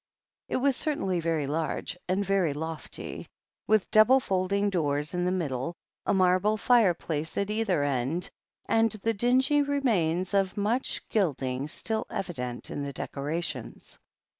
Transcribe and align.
It 0.49 0.55
was 0.57 0.75
certainly 0.75 1.19
very 1.19 1.45
large 1.45 1.95
and 2.07 2.25
very 2.25 2.53
lofty, 2.53 3.27
with 3.67 3.91
double 3.91 4.19
folding 4.19 4.71
doors 4.71 5.13
in 5.13 5.25
the 5.25 5.31
middle, 5.31 5.75
a 6.07 6.13
marble 6.15 6.57
fireplace 6.57 7.37
at 7.37 7.51
either 7.51 7.83
end, 7.83 8.31
and 8.65 8.89
the 9.03 9.13
dingy 9.13 9.61
remains 9.61 10.33
of 10.33 10.57
much 10.57 11.07
gilding 11.09 11.67
still 11.67 12.07
evident 12.09 12.71
in 12.71 12.81
the 12.81 12.93
decorations. 12.93 13.99